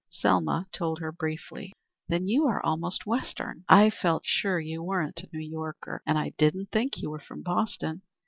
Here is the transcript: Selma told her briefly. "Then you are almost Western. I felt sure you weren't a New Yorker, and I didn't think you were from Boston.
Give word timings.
Selma 0.09 0.65
told 0.71 0.99
her 0.99 1.11
briefly. 1.11 1.73
"Then 2.07 2.27
you 2.27 2.47
are 2.47 2.59
almost 2.65 3.05
Western. 3.05 3.65
I 3.69 3.91
felt 3.91 4.25
sure 4.25 4.59
you 4.59 4.81
weren't 4.81 5.19
a 5.21 5.29
New 5.31 5.47
Yorker, 5.47 6.01
and 6.07 6.17
I 6.17 6.29
didn't 6.39 6.71
think 6.71 6.97
you 7.03 7.11
were 7.11 7.19
from 7.19 7.43
Boston. 7.43 8.01